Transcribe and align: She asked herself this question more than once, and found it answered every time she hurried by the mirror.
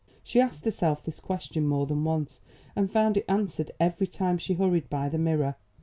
She 0.23 0.41
asked 0.41 0.65
herself 0.65 1.03
this 1.03 1.19
question 1.19 1.67
more 1.67 1.85
than 1.85 2.03
once, 2.05 2.41
and 2.75 2.89
found 2.91 3.17
it 3.17 3.25
answered 3.29 3.69
every 3.79 4.07
time 4.07 4.39
she 4.39 4.55
hurried 4.55 4.89
by 4.89 5.09
the 5.09 5.19
mirror. 5.19 5.57